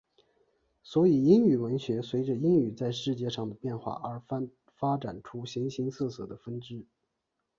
[0.81, 4.19] 所以英语文学随着英语在世界上的变化而
[4.75, 6.87] 发展出了形形色色的分支。